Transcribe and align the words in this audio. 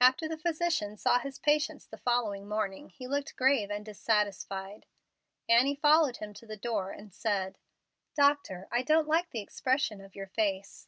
After 0.00 0.28
the 0.28 0.38
physician 0.38 0.96
saw 0.96 1.18
his 1.18 1.40
patients 1.40 1.88
the 1.88 1.98
following 1.98 2.46
morning, 2.46 2.88
he 2.88 3.08
looked 3.08 3.34
grave 3.34 3.68
and 3.68 3.84
dissatisfied. 3.84 4.86
Annie 5.48 5.74
followed 5.74 6.18
him 6.18 6.32
to 6.34 6.46
the 6.46 6.56
door, 6.56 6.92
and 6.92 7.12
said, 7.12 7.58
"Doctor, 8.14 8.68
I 8.70 8.82
don't 8.82 9.08
like 9.08 9.30
the 9.30 9.40
expression 9.40 10.00
of 10.00 10.14
your 10.14 10.28
face." 10.28 10.86